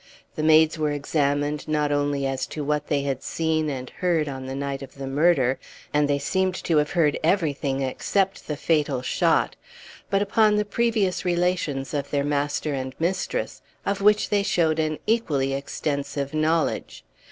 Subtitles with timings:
[0.35, 4.47] The maids were examined not only as to what they had seen and heard on
[4.47, 5.59] the night of the murder
[5.93, 9.55] and they seemed to have heard everything except the fatal shot
[10.09, 14.97] but upon the previous relations of their master and mistress of which they showed an
[15.05, 17.03] equally extensive knowledge.